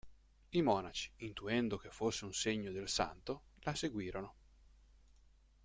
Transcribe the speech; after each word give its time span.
I 0.51 0.63
monaci, 0.63 1.11
intuendo 1.17 1.77
che 1.77 1.91
fosse 1.91 2.25
un 2.25 2.33
segno 2.33 2.71
del 2.71 2.89
santo, 2.89 3.43
la 3.59 3.75
seguirono. 3.75 4.35